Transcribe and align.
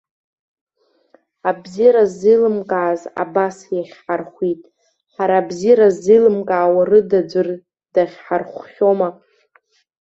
Абзиара 1.49 2.01
ахьырзеилымкааз 2.05 2.91
азы 3.03 3.07
абас 3.23 3.57
иахьҳархәит. 3.75 4.61
Ҳара, 5.15 5.35
абзиара 5.39 5.87
ззеилымкаауа 5.95 6.81
рыда 6.89 7.19
ӡәыр 7.29 7.47
дахьҳархәхьоума? 7.93 9.09